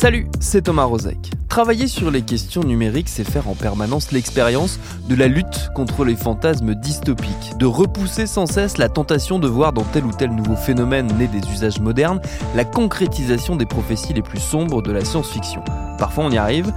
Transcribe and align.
Salut, 0.00 0.28
c'est 0.40 0.62
Thomas 0.62 0.84
Rozek. 0.84 1.30
Travailler 1.50 1.86
sur 1.86 2.10
les 2.10 2.22
questions 2.22 2.62
numériques, 2.62 3.10
c'est 3.10 3.22
faire 3.22 3.50
en 3.50 3.54
permanence 3.54 4.12
l'expérience 4.12 4.80
de 5.10 5.14
la 5.14 5.28
lutte 5.28 5.68
contre 5.74 6.06
les 6.06 6.16
fantasmes 6.16 6.74
dystopiques, 6.74 7.52
de 7.58 7.66
repousser 7.66 8.26
sans 8.26 8.46
cesse 8.46 8.78
la 8.78 8.88
tentation 8.88 9.38
de 9.38 9.46
voir 9.46 9.74
dans 9.74 9.84
tel 9.84 10.06
ou 10.06 10.10
tel 10.10 10.30
nouveau 10.30 10.56
phénomène 10.56 11.12
né 11.18 11.26
des 11.26 11.46
usages 11.50 11.80
modernes 11.80 12.18
la 12.56 12.64
concrétisation 12.64 13.56
des 13.56 13.66
prophéties 13.66 14.14
les 14.14 14.22
plus 14.22 14.40
sombres 14.40 14.80
de 14.80 14.90
la 14.90 15.04
science-fiction. 15.04 15.62
Parfois 15.98 16.24
on 16.24 16.30
y 16.30 16.38
arrive, 16.38 16.72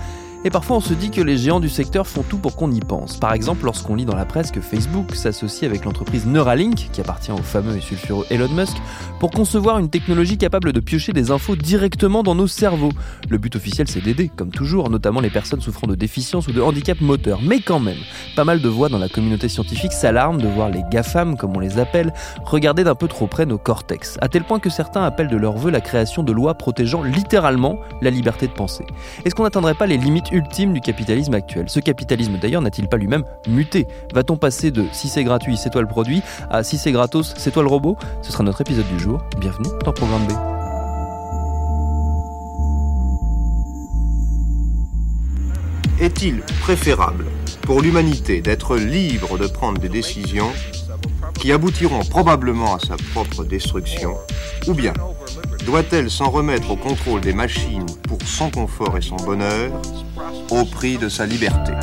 et 0.45 0.49
parfois 0.49 0.77
on 0.77 0.81
se 0.81 0.93
dit 0.93 1.09
que 1.09 1.21
les 1.21 1.37
géants 1.37 1.59
du 1.59 1.69
secteur 1.69 2.07
font 2.07 2.23
tout 2.23 2.37
pour 2.37 2.55
qu'on 2.55 2.71
y 2.71 2.79
pense. 2.79 3.17
Par 3.17 3.33
exemple, 3.33 3.65
lorsqu'on 3.65 3.95
lit 3.95 4.05
dans 4.05 4.15
la 4.15 4.25
presse 4.25 4.51
que 4.51 4.61
Facebook 4.61 5.15
s'associe 5.15 5.69
avec 5.69 5.85
l'entreprise 5.85 6.25
Neuralink, 6.25 6.89
qui 6.91 7.01
appartient 7.01 7.31
au 7.31 7.37
fameux 7.37 7.77
et 7.77 7.81
sulfureux 7.81 8.25
Elon 8.29 8.49
Musk, 8.49 8.77
pour 9.19 9.31
concevoir 9.31 9.79
une 9.79 9.89
technologie 9.89 10.37
capable 10.37 10.73
de 10.73 10.79
piocher 10.79 11.13
des 11.13 11.31
infos 11.31 11.55
directement 11.55 12.23
dans 12.23 12.35
nos 12.35 12.47
cerveaux. 12.47 12.91
Le 13.29 13.37
but 13.37 13.55
officiel 13.55 13.87
c'est 13.87 14.01
d'aider, 14.01 14.29
comme 14.35 14.49
toujours, 14.49 14.89
notamment 14.89 15.21
les 15.21 15.29
personnes 15.29 15.61
souffrant 15.61 15.87
de 15.87 15.95
déficience 15.95 16.47
ou 16.47 16.51
de 16.51 16.61
handicap 16.61 16.99
moteur. 16.99 17.39
Mais 17.41 17.59
quand 17.59 17.79
même, 17.79 17.97
pas 18.35 18.43
mal 18.43 18.61
de 18.61 18.69
voix 18.69 18.89
dans 18.89 18.97
la 18.97 19.09
communauté 19.09 19.47
scientifique 19.47 19.93
s'alarment 19.93 20.41
de 20.41 20.47
voir 20.47 20.69
les 20.69 20.81
GAFAM, 20.91 21.37
comme 21.37 21.55
on 21.55 21.59
les 21.59 21.79
appelle, 21.79 22.13
regarder 22.43 22.83
d'un 22.83 22.95
peu 22.95 23.07
trop 23.07 23.27
près 23.27 23.45
nos 23.45 23.57
cortex, 23.57 24.17
à 24.21 24.27
tel 24.27 24.43
point 24.43 24.59
que 24.59 24.69
certains 24.69 25.03
appellent 25.03 25.29
de 25.29 25.37
leur 25.37 25.57
vœu 25.57 25.71
la 25.71 25.81
création 25.81 26.23
de 26.23 26.31
lois 26.31 26.55
protégeant 26.55 27.03
littéralement 27.03 27.77
la 28.01 28.09
liberté 28.09 28.47
de 28.47 28.53
penser. 28.53 28.85
Est-ce 29.23 29.35
qu'on 29.35 29.43
n'atteindrait 29.43 29.75
pas 29.75 29.85
les 29.85 29.97
limites 29.97 30.32
ultime 30.33 30.73
du 30.73 30.81
capitalisme 30.81 31.33
actuel. 31.33 31.69
Ce 31.69 31.79
capitalisme 31.79 32.37
d'ailleurs 32.37 32.61
n'a-t-il 32.61 32.89
pas 32.89 32.97
lui-même 32.97 33.23
muté 33.47 33.87
Va-t-on 34.13 34.35
passer 34.35 34.71
de 34.71 34.85
si 34.91 35.07
c'est 35.07 35.23
gratuit, 35.23 35.55
c'est 35.55 35.69
toi 35.69 35.81
le 35.81 35.87
produit 35.87 36.21
à 36.49 36.63
si 36.63 36.77
c'est 36.77 36.91
gratos, 36.91 37.33
c'est 37.37 37.51
toi 37.51 37.63
le 37.63 37.69
robot? 37.69 37.95
Ce 38.21 38.31
sera 38.31 38.43
notre 38.43 38.61
épisode 38.61 38.87
du 38.87 38.99
jour. 38.99 39.23
Bienvenue 39.39 39.69
dans 39.85 39.93
Programme 39.93 40.25
B. 40.27 40.31
Est-il 46.01 46.41
préférable 46.61 47.25
pour 47.61 47.81
l'humanité 47.81 48.41
d'être 48.41 48.75
libre 48.75 49.37
de 49.37 49.47
prendre 49.47 49.79
des 49.79 49.87
décisions 49.87 50.51
qui 51.35 51.51
aboutiront 51.51 52.03
probablement 52.03 52.75
à 52.75 52.79
sa 52.79 52.95
propre 53.13 53.43
destruction, 53.43 54.15
ou 54.67 54.73
bien 54.73 54.93
doit-elle 55.65 56.09
s'en 56.09 56.29
remettre 56.29 56.71
au 56.71 56.75
contrôle 56.75 57.21
des 57.21 57.33
machines 57.33 57.85
pour 58.07 58.21
son 58.23 58.49
confort 58.49 58.97
et 58.97 59.01
son 59.01 59.15
bonheur, 59.17 59.71
au 60.49 60.65
prix 60.65 60.97
de 60.97 61.09
sa 61.09 61.25
liberté? 61.25 61.73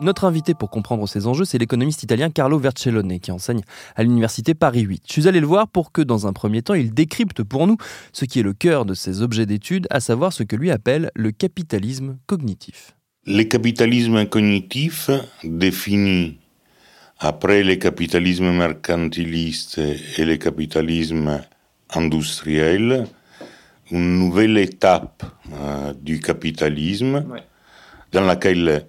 Notre 0.00 0.24
invité 0.24 0.54
pour 0.54 0.68
comprendre 0.68 1.06
ces 1.06 1.28
enjeux, 1.28 1.44
c'est 1.44 1.58
l'économiste 1.58 2.02
italien 2.02 2.28
Carlo 2.28 2.58
Vercellone, 2.58 3.20
qui 3.20 3.30
enseigne 3.30 3.62
à 3.94 4.02
l'université 4.02 4.52
Paris 4.52 4.80
8. 4.80 5.04
Je 5.06 5.12
suis 5.12 5.28
allé 5.28 5.38
le 5.38 5.46
voir 5.46 5.68
pour 5.68 5.92
que, 5.92 6.02
dans 6.02 6.26
un 6.26 6.32
premier 6.32 6.60
temps, 6.60 6.74
il 6.74 6.92
décrypte 6.92 7.44
pour 7.44 7.68
nous 7.68 7.76
ce 8.12 8.24
qui 8.24 8.40
est 8.40 8.42
le 8.42 8.52
cœur 8.52 8.84
de 8.84 8.94
ses 8.94 9.22
objets 9.22 9.46
d'étude, 9.46 9.86
à 9.90 10.00
savoir 10.00 10.32
ce 10.32 10.42
que 10.42 10.56
lui 10.56 10.72
appelle 10.72 11.12
le 11.14 11.30
capitalisme 11.30 12.18
cognitif. 12.26 12.96
Le 13.24 13.44
capitalisme 13.44 14.26
cognitif 14.26 15.08
définit, 15.44 16.38
après 17.20 17.62
le 17.62 17.76
capitalisme 17.76 18.50
mercantiliste 18.50 19.78
et 20.18 20.24
le 20.24 20.36
capitalisme 20.38 21.40
industriel, 21.94 23.06
une 23.92 24.18
nouvelle 24.18 24.58
étape 24.58 25.22
euh, 25.52 25.92
du 26.02 26.18
capitalisme 26.18 27.24
ouais. 27.30 27.44
dans 28.10 28.22
laquelle 28.22 28.86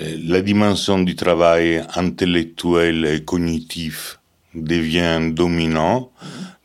la 0.00 0.40
dimension 0.40 0.98
du 0.98 1.14
travail 1.14 1.80
intellectuel 1.94 3.04
et 3.04 3.24
cognitif 3.24 4.18
devient 4.56 5.30
dominant 5.30 6.10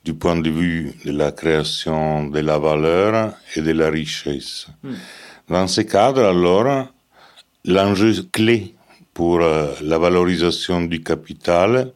du 0.04 0.16
point 0.16 0.36
de 0.36 0.50
vue 0.50 0.94
de 1.06 1.12
la 1.12 1.32
création 1.32 2.26
de 2.26 2.40
la 2.40 2.58
valeur 2.58 3.34
et 3.56 3.62
de 3.62 3.72
la 3.72 3.92
richesse. 3.92 4.66
Dans 5.48 5.68
ce 5.68 5.82
cadre, 5.82 6.24
alors, 6.26 6.93
l'enjeu 7.66 8.14
clé 8.32 8.76
pour 9.14 9.40
la 9.40 9.98
valorisation 9.98 10.82
du 10.82 11.02
capital 11.02 11.94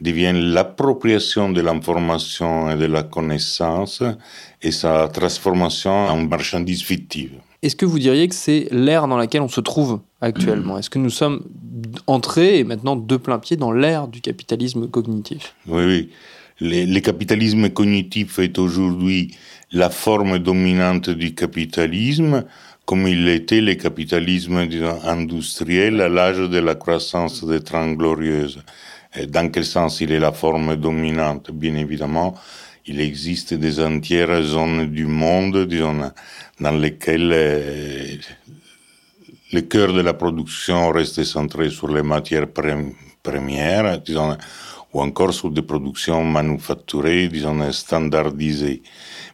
devient 0.00 0.32
l'appropriation 0.34 1.50
de 1.50 1.60
l'information 1.60 2.70
et 2.70 2.76
de 2.76 2.86
la 2.86 3.02
connaissance 3.02 4.02
et 4.62 4.72
sa 4.72 5.08
transformation 5.08 5.92
en 5.92 6.16
marchandise 6.26 6.82
fictive. 6.82 7.32
Est-ce 7.62 7.76
que 7.76 7.86
vous 7.86 7.98
diriez 7.98 8.28
que 8.28 8.34
c'est 8.34 8.68
l'ère 8.70 9.08
dans 9.08 9.16
laquelle 9.16 9.40
on 9.40 9.48
se 9.48 9.60
trouve 9.60 10.00
actuellement? 10.20 10.78
Est-ce 10.78 10.90
que 10.90 10.98
nous 10.98 11.10
sommes 11.10 11.44
entrés 12.06 12.58
et 12.58 12.64
maintenant 12.64 12.96
de 12.96 13.16
plein 13.16 13.38
pied 13.38 13.56
dans 13.56 13.72
l'ère 13.72 14.08
du 14.08 14.20
capitalisme 14.20 14.88
cognitif? 14.88 15.54
Oui, 15.66 15.84
oui. 15.84 16.10
Le, 16.60 16.84
le, 16.84 17.00
capitalisme 17.00 17.68
cognitif 17.68 18.38
est 18.38 18.58
aujourd'hui 18.58 19.34
la 19.72 19.90
forme 19.90 20.38
dominante 20.38 21.10
du 21.10 21.34
capitalisme, 21.34 22.44
comme 22.84 23.06
il 23.08 23.28
était 23.28 23.60
le 23.60 23.74
capitalisme 23.74 24.68
industriel 25.04 26.00
à 26.00 26.08
l'âge 26.08 26.38
de 26.38 26.58
la 26.58 26.74
croissance 26.74 27.44
des 27.44 27.60
Trente 27.60 27.96
Glorieuses. 27.96 28.62
Dans 29.28 29.48
quel 29.50 29.64
sens 29.64 30.00
il 30.00 30.12
est 30.12 30.18
la 30.18 30.32
forme 30.32 30.76
dominante? 30.76 31.50
Bien 31.50 31.76
évidemment, 31.76 32.34
il 32.86 33.00
existe 33.00 33.54
des 33.54 33.80
entières 33.80 34.42
zones 34.42 34.86
du 34.90 35.06
monde, 35.06 35.66
dans 36.60 36.72
lesquelles 36.72 37.32
euh, 37.32 38.16
le 39.52 39.60
cœur 39.62 39.92
de 39.92 40.00
la 40.02 40.14
production 40.14 40.90
reste 40.90 41.24
centré 41.24 41.70
sur 41.70 41.88
les 41.88 42.02
matières 42.02 42.48
premières, 43.22 44.02
ou 44.94 45.00
encore 45.00 45.34
sur 45.34 45.50
des 45.50 45.62
productions 45.62 46.24
manufacturées, 46.24 47.28
disons, 47.28 47.70
standardisées. 47.72 48.82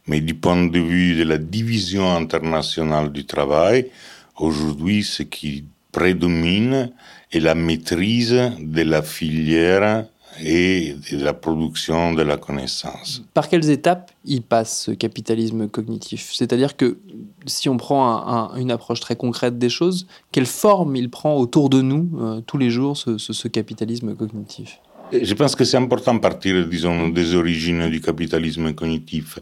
Mais 0.06 0.20
du 0.20 0.34
point 0.34 0.66
de 0.66 0.78
vue 0.78 1.14
de 1.14 1.24
la 1.24 1.38
division 1.38 2.10
internationale 2.10 3.12
du 3.12 3.26
travail, 3.26 3.90
aujourd'hui, 4.38 5.04
ce 5.04 5.22
qui 5.22 5.66
prédomine 5.92 6.90
est 7.30 7.40
la 7.40 7.54
maîtrise 7.54 8.32
de 8.58 8.82
la 8.82 9.02
filière 9.02 10.06
et 10.42 10.94
de 11.12 11.22
la 11.22 11.34
production 11.34 12.14
de 12.14 12.22
la 12.22 12.38
connaissance. 12.38 13.22
Par 13.34 13.48
quelles 13.48 13.68
étapes 13.68 14.10
il 14.24 14.42
passe 14.42 14.84
ce 14.84 14.92
capitalisme 14.92 15.68
cognitif? 15.68 16.30
C'est-à-dire 16.32 16.76
que 16.76 16.98
si 17.46 17.68
on 17.68 17.76
prend 17.76 18.08
un, 18.08 18.54
un, 18.54 18.56
une 18.56 18.70
approche 18.70 19.00
très 19.00 19.16
concrète 19.16 19.58
des 19.58 19.68
choses, 19.68 20.06
quelle 20.32 20.46
forme 20.46 20.96
il 20.96 21.10
prend 21.10 21.36
autour 21.36 21.68
de 21.68 21.82
nous 21.82 22.08
euh, 22.18 22.40
tous 22.46 22.56
les 22.56 22.70
jours 22.70 22.96
ce 22.96 23.48
capitalisme 23.48 24.14
cognitif? 24.14 24.78
Je 25.12 25.34
pense 25.34 25.54
que 25.54 25.64
c'est 25.64 25.76
important 25.76 26.14
de 26.14 26.20
partir, 26.20 26.66
des 26.66 27.34
origines 27.34 27.88
du 27.88 28.00
capitalisme 28.00 28.72
cognitif. 28.74 29.38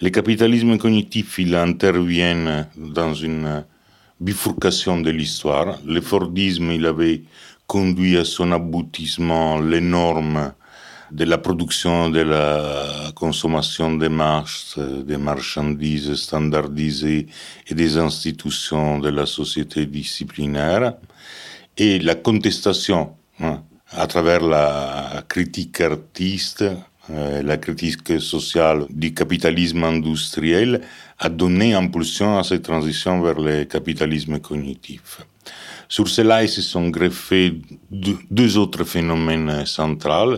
Le 0.00 0.10
capitalisme 0.10 0.76
cognitif, 0.78 1.38
il 1.38 1.54
intervient 1.54 2.66
dans 2.76 3.14
une 3.14 3.64
bifurcation 4.20 5.00
de 5.00 5.10
l'histoire. 5.10 5.78
Le 5.86 6.00
Fordisme, 6.00 6.70
il 6.72 6.86
avait 6.86 7.22
conduit 7.66 8.16
à 8.16 8.24
son 8.24 8.52
aboutissement 8.52 9.58
les 9.58 9.80
normes 9.80 10.52
de 11.10 11.24
la 11.24 11.38
production, 11.38 12.10
de 12.10 12.20
la 12.20 13.12
consommation 13.14 13.94
des 13.94 14.08
marches, 14.08 14.78
des 14.78 15.16
marchandises 15.16 16.14
standardisées 16.14 17.26
et 17.68 17.74
des 17.74 17.96
institutions 17.96 18.98
de 18.98 19.08
la 19.08 19.26
société 19.26 19.86
disciplinaire. 19.86 20.94
Et 21.76 21.98
la 21.98 22.14
contestation, 22.14 23.10
hein, 23.40 23.62
à 23.92 24.06
travers 24.06 24.40
la 24.40 25.22
critique 25.28 25.80
artiste, 25.80 26.64
euh, 27.10 27.42
la 27.42 27.56
critique 27.56 28.20
sociale 28.20 28.86
du 28.90 29.14
capitalisme 29.14 29.84
industriel, 29.84 30.80
a 31.18 31.28
donné 31.28 31.74
impulsion 31.74 32.38
à 32.38 32.42
cette 32.42 32.62
transition 32.64 33.22
vers 33.22 33.38
le 33.38 33.64
capitalisme 33.64 34.40
cognitif. 34.40 35.20
Sur 35.88 36.08
cela, 36.08 36.42
ils 36.42 36.48
se 36.48 36.62
sont 36.62 36.88
greffés 36.88 37.60
deux, 37.90 38.58
autres 38.58 38.82
phénomènes 38.82 39.64
centraux 39.66 40.34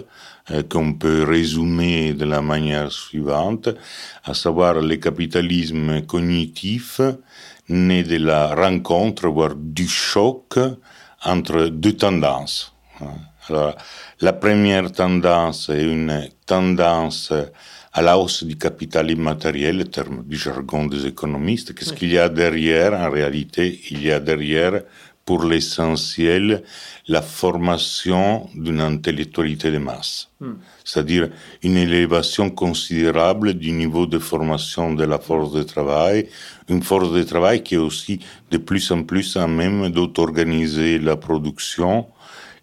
euh, 0.50 0.62
qu'on 0.68 0.92
peut 0.92 1.24
résumer 1.24 2.12
de 2.12 2.26
la 2.26 2.42
manière 2.42 2.92
suivante, 2.92 3.70
à 4.24 4.34
savoir 4.34 4.74
le 4.74 4.96
capitalisme 4.96 6.02
cognitif 6.02 7.00
né 7.70 8.02
de 8.02 8.16
la 8.16 8.54
rencontre, 8.54 9.28
voire 9.28 9.54
du 9.54 9.88
choc 9.88 10.58
entre 11.24 11.68
deux 11.68 11.94
tendances. 11.94 12.74
Alors, 13.50 13.76
la 14.20 14.32
première 14.32 14.90
tendance 14.92 15.68
est 15.68 15.84
une 15.84 16.28
tendance 16.46 17.32
à 17.92 18.02
la 18.02 18.18
hausse 18.18 18.44
du 18.44 18.56
capital 18.56 19.10
immatériel, 19.10 19.78
le 19.78 19.84
terme 19.84 20.22
du 20.24 20.36
jargon 20.36 20.86
des 20.86 21.06
économistes. 21.06 21.74
Qu'est-ce 21.74 21.92
qu'il 21.92 22.12
y 22.12 22.18
a 22.18 22.28
derrière 22.28 22.92
En 22.92 23.10
réalité, 23.10 23.80
il 23.90 24.04
y 24.04 24.12
a 24.12 24.20
derrière, 24.20 24.82
pour 25.24 25.44
l'essentiel, 25.44 26.62
la 27.08 27.22
formation 27.22 28.48
d'une 28.54 28.80
intellectualité 28.80 29.70
de 29.70 29.78
masse, 29.78 30.28
hmm. 30.40 30.52
c'est-à-dire 30.84 31.28
une 31.62 31.76
élévation 31.76 32.50
considérable 32.50 33.54
du 33.54 33.72
niveau 33.72 34.06
de 34.06 34.18
formation 34.18 34.92
de 34.92 35.04
la 35.04 35.18
force 35.18 35.52
de 35.52 35.62
travail, 35.62 36.28
une 36.68 36.82
force 36.82 37.12
de 37.12 37.22
travail 37.22 37.62
qui 37.62 37.74
est 37.74 37.78
aussi 37.90 38.20
de 38.50 38.58
plus 38.58 38.90
en 38.90 39.02
plus 39.02 39.36
à 39.36 39.46
même 39.46 39.88
d'auto-organiser 39.88 40.98
la 40.98 41.16
production 41.16 42.06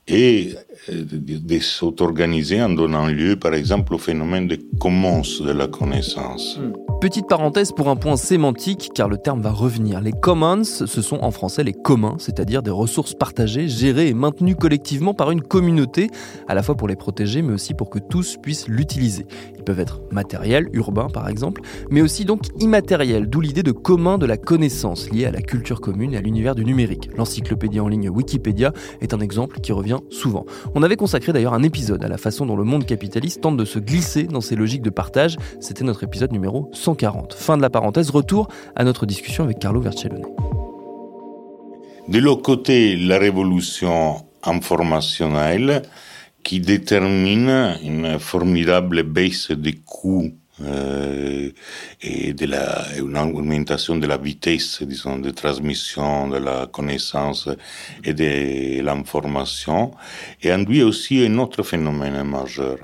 et 0.07 0.55
de 0.89 1.59
s'auto-organiser 1.59 2.61
en 2.61 2.69
donnant 2.69 3.07
lieu, 3.07 3.35
par 3.35 3.53
exemple, 3.53 3.93
au 3.93 3.97
phénomène 3.97 4.47
de 4.47 4.57
commons 4.79 5.21
de 5.21 5.51
la 5.51 5.67
connaissance. 5.67 6.59
Hmm. 6.59 6.73
Petite 7.01 7.27
parenthèse 7.27 7.71
pour 7.71 7.89
un 7.89 7.95
point 7.95 8.15
sémantique, 8.15 8.89
car 8.95 9.09
le 9.09 9.17
terme 9.17 9.41
va 9.41 9.51
revenir. 9.51 10.01
Les 10.01 10.13
commons, 10.13 10.63
ce 10.63 11.01
sont 11.01 11.19
en 11.21 11.29
français 11.29 11.63
les 11.63 11.73
communs, 11.73 12.15
c'est-à-dire 12.19 12.63
des 12.63 12.71
ressources 12.71 13.13
partagées, 13.13 13.67
gérées 13.67 14.07
et 14.07 14.13
maintenues 14.13 14.55
collectivement 14.55 15.13
par 15.13 15.31
une 15.31 15.41
communauté, 15.41 16.09
à 16.47 16.55
la 16.55 16.63
fois 16.63 16.75
pour 16.75 16.87
les 16.87 16.95
protéger, 16.95 17.41
mais 17.41 17.53
aussi 17.53 17.73
pour 17.73 17.89
que 17.89 17.99
tous 17.99 18.37
puissent 18.41 18.67
l'utiliser. 18.67 19.25
Ils 19.57 19.63
peuvent 19.63 19.79
être 19.79 20.01
matériels, 20.11 20.69
urbains 20.73 21.09
par 21.09 21.27
exemple, 21.27 21.61
mais 21.89 22.01
aussi 22.01 22.25
donc 22.25 22.43
immatériels, 22.59 23.27
d'où 23.29 23.41
l'idée 23.41 23.63
de 23.63 23.71
commun 23.71 24.17
de 24.17 24.25
la 24.25 24.37
connaissance 24.37 25.11
liée 25.11 25.25
à 25.25 25.31
la 25.31 25.41
culture 25.41 25.81
commune 25.81 26.13
et 26.13 26.17
à 26.17 26.21
l'univers 26.21 26.55
du 26.55 26.65
numérique. 26.65 27.09
L'encyclopédie 27.17 27.79
en 27.79 27.87
ligne 27.87 28.09
Wikipédia 28.09 28.71
est 29.01 29.13
un 29.13 29.19
exemple 29.19 29.59
qui 29.59 29.73
revient 29.73 29.99
souvent. 30.09 30.45
On 30.73 30.83
avait 30.83 30.95
consacré 30.95 31.31
d'ailleurs 31.33 31.53
un 31.53 31.63
épisode 31.63 32.03
à 32.03 32.07
la 32.07 32.17
façon 32.17 32.45
dont 32.45 32.55
le 32.55 32.63
monde 32.63 32.85
capitaliste 32.85 33.41
tente 33.41 33.57
de 33.57 33.65
se 33.65 33.79
glisser 33.79 34.23
dans 34.23 34.41
ces 34.41 34.55
logiques 34.55 34.81
de 34.81 34.89
partage. 34.89 35.37
C'était 35.59 35.83
notre 35.83 36.03
épisode 36.03 36.31
numéro 36.31 36.69
140. 36.73 37.33
Fin 37.33 37.57
de 37.57 37.61
la 37.61 37.69
parenthèse, 37.69 38.09
retour 38.09 38.47
à 38.75 38.83
notre 38.83 39.05
discussion 39.05 39.43
avec 39.43 39.59
Carlo 39.59 39.81
Vercellone. 39.81 40.25
De 42.07 42.19
l'autre 42.19 42.41
côté, 42.41 42.95
la 42.95 43.17
révolution 43.17 44.25
informationnelle 44.43 45.81
qui 46.43 46.59
détermine 46.59 47.77
une 47.83 48.19
formidable 48.19 49.03
baisse 49.03 49.51
des 49.51 49.73
coûts 49.73 50.31
euh, 50.61 51.49
et 52.05 52.33
de 52.33 52.45
la, 52.45 52.85
une 52.97 53.17
augmentation 53.17 53.95
de 53.95 54.05
la 54.05 54.17
vitesse, 54.17 54.83
de 54.83 55.31
transmission 55.31 56.27
de 56.27 56.37
la 56.37 56.67
connaissance 56.67 57.49
et 58.03 58.13
de 58.13 58.81
l'information, 58.81 59.91
et 60.41 60.51
induit 60.51 60.83
aussi 60.83 61.25
un 61.25 61.37
autre 61.39 61.63
phénomène 61.63 62.21
majeur. 62.23 62.77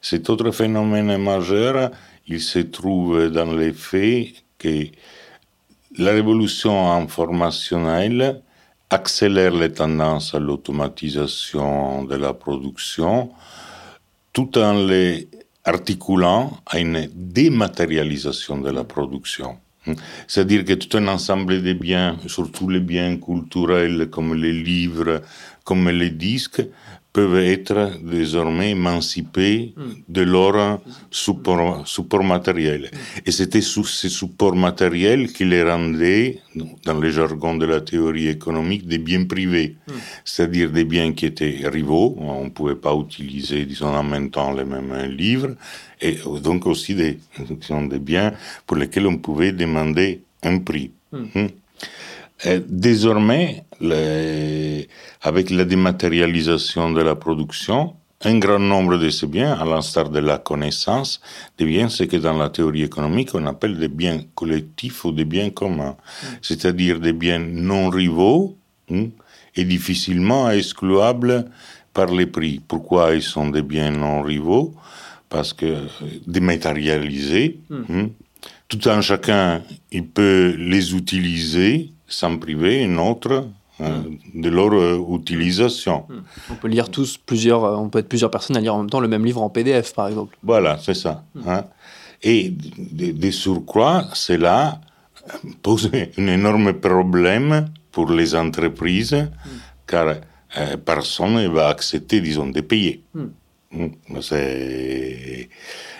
Cet 0.00 0.30
autre 0.30 0.50
phénomène 0.50 1.16
majeur, 1.18 1.90
il 2.26 2.40
se 2.40 2.60
trouve 2.60 3.28
dans 3.28 3.52
le 3.52 3.72
fait 3.72 4.32
que 4.58 4.86
la 5.98 6.12
révolution 6.12 6.90
informationnelle 6.92 8.42
accélère 8.90 9.52
les 9.52 9.72
tendances 9.72 10.34
à 10.34 10.38
l'automatisation 10.38 12.04
de 12.04 12.16
la 12.16 12.32
production 12.32 13.30
tout 14.32 14.58
en 14.58 14.74
les 14.74 15.28
articulant 15.64 16.58
à 16.66 16.78
une 16.78 17.08
dématérialisation 17.14 18.58
de 18.58 18.70
la 18.70 18.84
production. 18.84 19.58
C'est-à-dire 20.26 20.64
que 20.64 20.72
tout 20.74 20.96
un 20.96 21.08
ensemble 21.08 21.62
de 21.62 21.72
biens, 21.74 22.16
surtout 22.26 22.68
les 22.68 22.80
biens 22.80 23.16
culturels 23.18 24.08
comme 24.10 24.34
les 24.34 24.52
livres, 24.52 25.22
comme 25.62 25.88
les 25.90 26.10
disques, 26.10 26.62
peuvent 27.14 27.38
être 27.38 27.92
désormais 28.02 28.72
émancipés 28.72 29.72
de 30.08 30.22
leur 30.22 30.80
support, 31.12 31.86
support 31.86 32.24
matériel. 32.24 32.90
Et 33.24 33.30
c'était 33.30 33.60
sous 33.60 33.84
ces 33.84 34.08
supports 34.08 34.56
matériels 34.56 35.32
qui 35.32 35.44
les 35.44 35.62
rendaient, 35.62 36.40
dans 36.84 36.98
le 36.98 37.10
jargon 37.10 37.54
de 37.56 37.66
la 37.66 37.80
théorie 37.80 38.26
économique, 38.28 38.88
des 38.88 38.98
biens 38.98 39.24
privés, 39.26 39.76
c'est-à-dire 40.24 40.72
des 40.72 40.84
biens 40.84 41.12
qui 41.12 41.26
étaient 41.26 41.60
rivaux, 41.64 42.16
on 42.18 42.44
ne 42.46 42.50
pouvait 42.50 42.74
pas 42.74 42.94
utiliser, 42.96 43.64
disons, 43.64 43.94
en 43.94 44.02
même 44.02 44.30
temps 44.30 44.52
les 44.52 44.64
mêmes 44.64 44.94
livres, 45.16 45.54
et 46.00 46.18
donc 46.42 46.66
aussi 46.66 46.96
des, 46.96 47.20
des 47.92 47.98
biens 48.00 48.32
pour 48.66 48.76
lesquels 48.76 49.06
on 49.06 49.18
pouvait 49.18 49.52
demander 49.52 50.20
un 50.42 50.58
prix. 50.58 50.90
Hmm. 52.44 52.60
Désormais, 52.68 53.64
avec 55.22 55.50
la 55.50 55.64
dématérialisation 55.64 56.90
de 56.92 57.02
la 57.02 57.14
production, 57.14 57.94
un 58.24 58.38
grand 58.38 58.58
nombre 58.58 58.96
de 58.96 59.10
ces 59.10 59.26
biens, 59.26 59.52
à 59.52 59.64
l'instar 59.64 60.08
de 60.08 60.18
la 60.18 60.38
connaissance, 60.38 61.20
deviennent 61.58 61.90
ce 61.90 62.04
que 62.04 62.16
dans 62.16 62.36
la 62.36 62.48
théorie 62.48 62.82
économique 62.82 63.34
on 63.34 63.46
appelle 63.46 63.78
des 63.78 63.88
biens 63.88 64.20
collectifs 64.34 65.04
ou 65.04 65.12
des 65.12 65.24
biens 65.24 65.50
communs, 65.50 65.96
c'est-à-dire 66.40 67.00
des 67.00 67.12
biens 67.12 67.38
non 67.38 67.90
rivaux 67.90 68.56
hein, 68.90 69.08
et 69.54 69.64
difficilement 69.64 70.50
excluables 70.50 71.44
par 71.92 72.06
les 72.06 72.26
prix. 72.26 72.60
Pourquoi 72.66 73.14
ils 73.14 73.22
sont 73.22 73.48
des 73.50 73.62
biens 73.62 73.90
non 73.90 74.22
rivaux? 74.22 74.74
Parce 75.28 75.52
que 75.52 75.86
dématérialisés, 76.26 77.58
hmm. 77.68 77.82
hein, 77.90 78.08
tout 78.68 78.80
un 78.86 79.00
chacun 79.00 79.62
il 79.92 80.06
peut 80.06 80.54
les 80.58 80.94
utiliser 80.94 81.92
sans 82.06 82.36
priver 82.38 82.82
une 82.82 82.98
autre 82.98 83.48
euh, 83.80 84.02
de 84.34 84.48
leur 84.48 84.72
euh, 84.72 85.16
utilisation. 85.18 86.04
Hmm. 86.08 86.22
On 86.52 86.54
peut 86.54 86.68
lire 86.68 86.90
tous 86.90 87.18
plusieurs, 87.18 87.64
euh, 87.64 87.74
on 87.74 87.88
peut 87.88 87.98
être 87.98 88.08
plusieurs 88.08 88.30
personnes 88.30 88.56
à 88.56 88.60
lire 88.60 88.72
en 88.72 88.78
même 88.78 88.90
temps 88.90 89.00
le 89.00 89.08
même 89.08 89.24
livre 89.24 89.42
en 89.42 89.50
PDF, 89.50 89.94
par 89.94 90.06
exemple. 90.06 90.36
Voilà, 90.44 90.78
c'est 90.78 90.94
ça. 90.94 91.24
Hmm. 91.34 91.48
Hein. 91.48 91.64
Et 92.22 92.52
de, 92.52 93.30
surcroît, 93.32 94.04
cela 94.12 94.80
pose 95.62 95.90
un 96.18 96.26
énorme 96.28 96.74
problème 96.74 97.66
pour 97.90 98.12
les 98.12 98.36
entreprises, 98.36 99.14
hmm. 99.14 99.48
car 99.88 100.14
personne 100.84 101.34
ne 101.34 101.48
va 101.48 101.66
accepter, 101.66 102.20
disons, 102.20 102.46
de 102.46 102.60
payer. 102.60 103.02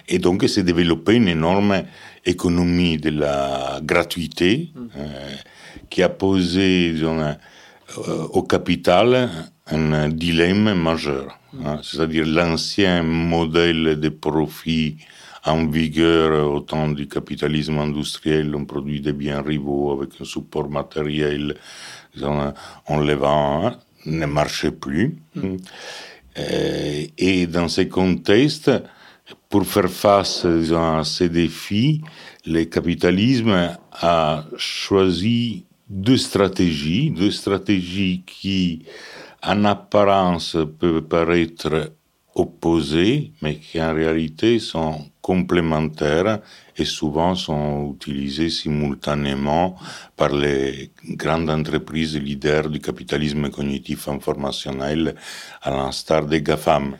Et 0.09 0.19
donc, 0.21 0.49
s'est 0.49 0.63
développé 0.63 1.15
une 1.15 1.27
énorme 1.27 1.83
économie 2.27 2.99
de 2.99 3.11
la 3.11 3.81
gratuité 3.83 4.73
qui 5.91 6.03
a 6.03 6.09
posé 6.09 6.93
disons, 6.93 7.37
au 8.31 8.43
capital 8.43 9.31
un 9.67 10.09
dilemme 10.09 10.75
majeur. 10.75 11.39
Hein, 11.65 11.79
c'est-à-dire 11.83 12.27
l'ancien 12.27 13.03
modèle 13.03 13.99
de 14.01 14.09
profit 14.09 14.97
en 15.45 15.67
vigueur 15.67 16.51
au 16.53 16.61
temps 16.61 16.89
du 16.89 17.07
capitalisme 17.07 17.79
industriel, 17.79 18.55
on 18.55 18.65
produit 18.65 19.01
des 19.01 19.13
biens 19.13 19.43
rivaux 19.43 19.93
avec 19.93 20.21
un 20.21 20.25
support 20.25 20.71
matériel, 20.71 21.57
on 22.23 23.01
les 23.01 23.15
vend, 23.15 23.67
hein, 23.67 23.77
ne 24.07 24.27
marchait 24.27 24.71
plus. 24.71 25.19
Mm. 25.35 25.57
Euh, 26.39 27.07
et 27.17 27.47
dans 27.47 27.69
ces 27.69 27.89
contextes, 27.89 28.71
pour 29.49 29.67
faire 29.67 29.91
face 29.91 30.45
à 30.45 31.03
ces 31.05 31.29
défis, 31.29 32.03
le 32.47 32.65
capitalisme 32.65 33.77
a 33.93 34.45
choisi 34.57 35.65
deux 35.89 36.17
stratégies, 36.17 37.11
deux 37.11 37.31
stratégies 37.31 38.23
qui, 38.27 38.85
en 39.43 39.65
apparence, 39.65 40.57
peuvent 40.79 41.03
paraître 41.03 41.93
opposées, 42.35 43.33
mais 43.43 43.57
qui 43.57 43.81
en 43.81 43.95
réalité 43.95 44.59
sont 44.59 45.07
complémentaires 45.21 46.41
et 46.77 46.85
souvent 46.85 47.35
sont 47.35 47.95
utilisées 47.95 48.51
simultanément 48.51 49.77
par 50.17 50.35
les 50.35 50.91
grandes 51.11 51.49
entreprises 51.49 52.19
leaders 52.19 52.69
du 52.69 52.81
capitalisme 52.81 53.49
cognitif 53.51 54.09
informationnel, 54.09 55.15
à 55.63 55.71
l'instar 55.71 56.27
des 56.27 56.43
GAFAM. 56.43 56.97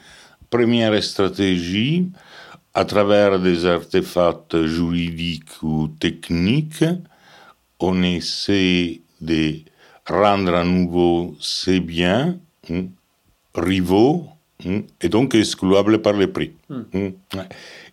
Première 0.55 1.03
stratégie, 1.03 2.07
à 2.75 2.85
travers 2.85 3.41
des 3.41 3.67
artefacts 3.67 4.67
juridiques 4.67 5.61
ou 5.65 5.89
techniques, 5.99 6.85
on 7.81 8.01
essaie 8.05 9.01
de 9.21 9.57
rendre 10.09 10.55
à 10.55 10.63
nouveau 10.63 11.35
ces 11.41 11.81
biens 11.81 12.39
hein, 12.71 12.85
rivaux 13.53 14.29
hein, 14.65 14.83
et 15.01 15.09
donc 15.09 15.35
excluables 15.35 16.01
par 16.01 16.13
les 16.13 16.29
prix. 16.29 16.53
Hmm. 16.69 17.09
Hein. 17.35 17.47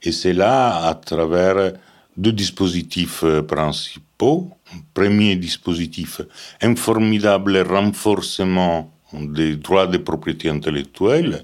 Et 0.04 0.12
c'est 0.12 0.34
là 0.34 0.86
à 0.86 0.94
travers 0.94 1.74
deux 2.16 2.32
dispositifs 2.32 3.24
euh, 3.24 3.42
principaux. 3.42 4.52
Premier 4.94 5.36
dispositif, 5.36 6.22
un 6.62 6.76
formidable 6.76 7.58
renforcement 7.58 8.94
des 9.14 9.56
droits 9.56 9.88
de 9.88 9.98
propriété 9.98 10.48
intellectuelle 10.48 11.44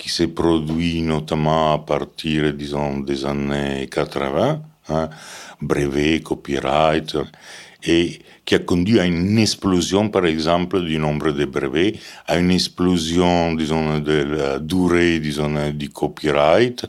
qui 0.00 0.08
s'est 0.08 0.28
produit 0.28 1.02
notamment 1.02 1.74
à 1.74 1.78
partir, 1.78 2.54
disons, 2.54 3.00
des 3.00 3.26
années 3.26 3.86
80, 3.86 4.62
hein, 4.88 5.10
brevet, 5.60 6.20
copyright, 6.20 7.18
et 7.82 8.20
qui 8.46 8.54
a 8.54 8.58
conduit 8.58 8.98
à 8.98 9.04
une 9.04 9.38
explosion, 9.38 10.08
par 10.08 10.24
exemple, 10.24 10.82
du 10.82 10.98
nombre 10.98 11.32
de 11.32 11.44
brevets, 11.44 11.98
à 12.26 12.38
une 12.38 12.50
explosion, 12.50 13.52
disons, 13.52 13.98
de 13.98 14.22
la 14.22 14.58
durée, 14.58 15.20
disons, 15.20 15.70
du 15.70 15.90
copyright, 15.90 16.86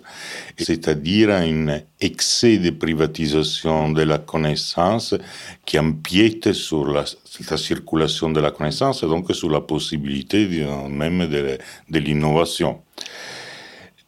c'est-à-dire 0.58 1.32
à 1.32 1.40
un 1.40 1.80
excès 2.00 2.58
de 2.60 2.70
privatisation 2.70 3.92
de 3.92 4.04
la 4.04 4.20
connaissance 4.20 5.16
qui 5.66 5.78
empiète 5.78 6.54
sur 6.54 6.86
la, 6.88 7.04
la 7.50 7.58
circulation 7.58 8.30
de 8.30 8.40
la 8.40 8.52
connaissance 8.52 9.04
et 9.04 9.08
donc 9.08 9.34
sur 9.36 9.50
la 9.50 9.62
possibilité, 9.62 10.48
disons, 10.48 10.88
même 10.88 11.28
de, 11.28 11.58
de 11.90 12.00
l'innovation. 12.00 12.80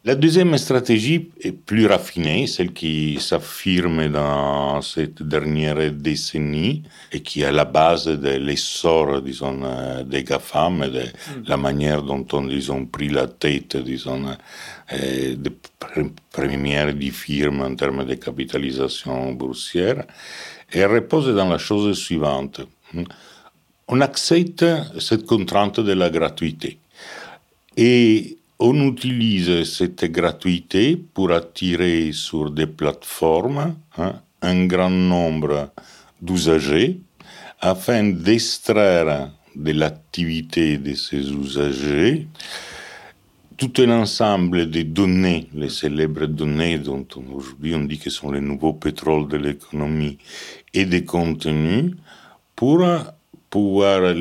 La 0.06 0.14
deuxième 0.14 0.54
stratégie 0.58 1.30
est 1.40 1.52
plus 1.52 1.86
raffinée, 1.86 2.46
celle 2.46 2.74
qui 2.74 3.16
s'affirme 3.18 4.08
dans 4.08 4.82
cette 4.82 5.22
dernière 5.22 5.90
décennie 5.92 6.82
et 7.10 7.20
qui 7.22 7.40
est 7.40 7.46
à 7.46 7.52
la 7.52 7.64
base 7.64 8.04
de 8.04 8.28
l'essor, 8.36 9.22
disons, 9.22 9.62
des 10.04 10.22
GAFAM 10.22 10.82
et 10.82 10.88
de 10.90 11.00
mm. 11.00 11.44
la 11.46 11.56
manière 11.56 12.02
dont 12.02 12.26
ils 12.50 12.70
ont 12.70 12.84
pris 12.84 13.08
la 13.08 13.28
tête, 13.28 13.78
disons, 13.78 14.26
euh, 14.92 15.36
des 15.36 15.52
premières 16.30 16.92
firmes 17.10 17.62
en 17.62 17.74
termes 17.74 18.04
de 18.04 18.14
capitalisation 18.16 19.32
boursière. 19.32 20.04
Et 20.70 20.80
elle 20.80 20.92
repose 20.92 21.34
dans 21.34 21.48
la 21.48 21.56
chose 21.56 21.98
suivante. 21.98 22.60
On 23.88 24.02
accepte 24.02 24.66
cette 24.98 25.24
contrainte 25.24 25.80
de 25.80 25.92
la 25.92 26.10
gratuité. 26.10 26.76
Et 27.78 28.36
on 28.66 28.88
utilise 28.88 29.64
cette 29.64 30.06
gratuité 30.06 30.96
pour 30.96 31.32
attirer 31.32 32.12
sur 32.12 32.50
des 32.50 32.66
plateformes 32.66 33.76
hein, 33.98 34.14
un 34.40 34.64
grand 34.64 34.88
nombre 34.88 35.70
d'usagers 36.22 36.98
afin 37.60 38.04
d'extraire 38.04 39.30
de 39.54 39.72
l'activité 39.72 40.78
de 40.78 40.94
ces 40.94 41.30
usagers. 41.30 42.26
Tout 43.58 43.72
un 43.82 44.00
ensemble 44.00 44.70
de 44.70 44.80
données, 44.80 45.46
les 45.54 45.68
célèbres 45.68 46.26
données 46.26 46.78
dont 46.78 47.06
aujourd'hui 47.34 47.74
on 47.74 47.84
dit 47.84 47.98
que 47.98 48.08
sont 48.08 48.32
les 48.32 48.40
nouveaux 48.40 48.72
pétroles 48.72 49.28
de 49.28 49.36
l'économie, 49.36 50.16
et 50.72 50.86
des 50.86 51.04
contenus 51.04 51.92
pour 52.56 52.82
pouvoir 53.50 54.14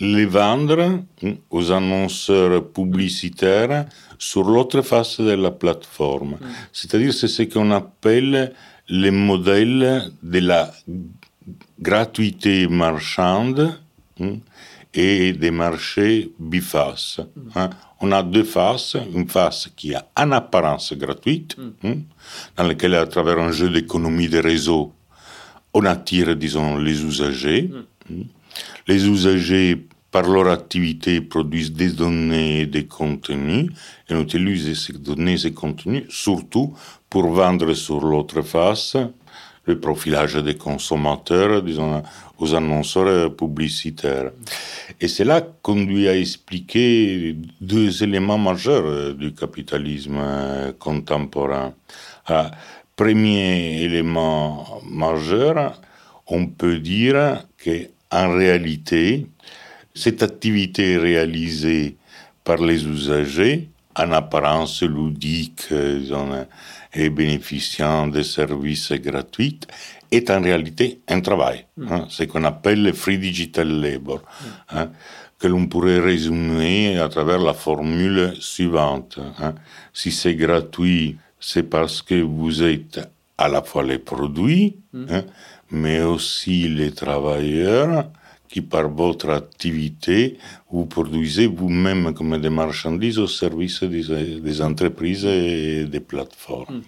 les 0.00 0.26
vendre 0.26 1.02
aux 1.50 1.72
annonceurs 1.72 2.68
publicitaires 2.68 3.86
sur 4.18 4.44
l'autre 4.44 4.82
face 4.82 5.20
de 5.20 5.32
la 5.32 5.50
plateforme. 5.50 6.32
Mm. 6.32 6.46
C'est-à-dire 6.72 7.12
c'est 7.12 7.28
ce 7.28 7.42
qu'on 7.42 7.70
appelle 7.70 8.52
le 8.88 9.10
modèle 9.10 10.12
de 10.22 10.38
la 10.40 10.72
gratuité 11.80 12.68
marchande 12.68 13.78
hein, 14.20 14.36
et 14.92 15.32
des 15.32 15.50
marchés 15.50 16.32
bifaces. 16.38 17.20
Mm. 17.20 17.40
Hein. 17.56 17.70
On 18.02 18.12
a 18.12 18.22
deux 18.22 18.44
faces, 18.44 18.96
une 19.14 19.28
face 19.28 19.68
qui 19.76 19.92
est 19.92 19.98
en 20.16 20.32
apparence 20.32 20.92
gratuite, 20.94 21.56
mm. 21.56 21.70
hein, 21.84 21.94
dans 22.56 22.66
laquelle 22.66 22.94
à 22.94 23.06
travers 23.06 23.38
un 23.38 23.52
jeu 23.52 23.70
d'économie 23.70 24.28
de 24.28 24.38
réseau, 24.38 24.92
on 25.72 25.84
attire, 25.84 26.34
disons, 26.36 26.76
les 26.76 27.02
usagers. 27.04 27.70
Les 28.86 29.06
usagers, 29.06 29.86
par 30.10 30.28
leur 30.28 30.48
activité, 30.48 31.20
produisent 31.20 31.72
des 31.72 31.92
données 31.92 32.62
et 32.62 32.66
des 32.66 32.86
contenus 32.86 33.70
et 34.08 34.14
on 34.14 34.22
utilise 34.22 34.74
ces 34.74 34.94
données 34.94 35.34
et 35.34 35.38
ces 35.38 35.52
contenus 35.52 36.04
surtout 36.08 36.74
pour 37.08 37.28
vendre 37.30 37.72
sur 37.74 38.00
l'autre 38.00 38.42
face 38.42 38.96
le 39.66 39.78
profilage 39.78 40.34
des 40.36 40.56
consommateurs, 40.56 41.62
disons, 41.62 42.02
aux 42.38 42.54
annonceurs 42.54 43.34
publicitaires. 43.36 44.32
Et 45.00 45.08
cela 45.08 45.40
conduit 45.40 46.08
à 46.08 46.16
expliquer 46.16 47.36
deux 47.60 48.02
éléments 48.02 48.38
majeurs 48.38 49.14
du 49.14 49.32
capitalisme 49.32 50.20
contemporain. 50.78 51.74
Ah, 52.26 52.50
premier 52.96 53.82
élément 53.82 54.80
majeur, 54.90 55.80
on 56.26 56.46
peut 56.46 56.78
dire 56.78 57.44
que 57.58 57.88
en 58.10 58.30
réalité, 58.30 59.26
cette 59.94 60.22
activité 60.22 60.96
réalisée 60.98 61.96
par 62.44 62.58
les 62.58 62.84
usagers, 62.84 63.68
en 63.96 64.12
apparence 64.12 64.82
ludique 64.82 65.68
et 66.94 67.10
bénéficiant 67.10 68.06
des 68.06 68.22
services 68.22 68.92
gratuits, 68.92 69.60
est 70.10 70.30
en 70.30 70.40
réalité 70.40 71.00
un 71.08 71.20
travail, 71.20 71.66
mm. 71.76 71.92
hein, 71.92 72.06
ce 72.08 72.24
qu'on 72.24 72.44
appelle 72.44 72.82
le 72.82 72.92
free 72.92 73.18
digital 73.18 73.68
labor, 73.68 74.22
hein, 74.70 74.90
que 75.38 75.46
l'on 75.46 75.66
pourrait 75.66 76.00
résumer 76.00 76.98
à 76.98 77.08
travers 77.08 77.38
la 77.38 77.54
formule 77.54 78.34
suivante. 78.40 79.18
Hein. 79.38 79.54
Si 79.92 80.10
c'est 80.10 80.34
gratuit, 80.34 81.16
c'est 81.38 81.62
parce 81.62 82.02
que 82.02 82.20
vous 82.20 82.62
êtes 82.62 83.00
à 83.38 83.48
la 83.48 83.62
fois 83.62 83.82
les 83.82 83.98
produits, 83.98 84.76
mm 84.92 85.20
mais 85.70 86.00
aussi 86.02 86.68
les 86.68 86.92
travailleurs 86.92 88.10
qui, 88.48 88.60
par 88.60 88.88
votre 88.88 89.30
activité, 89.30 90.38
vous 90.70 90.86
produisez 90.86 91.46
vous-même 91.46 92.12
comme 92.14 92.40
des 92.40 92.50
marchandises 92.50 93.18
au 93.18 93.28
service 93.28 93.82
des, 93.84 94.62
entreprises 94.62 95.24
et 95.24 95.84
des 95.84 96.00
plateformes. 96.00 96.78
Mm. 96.78 96.82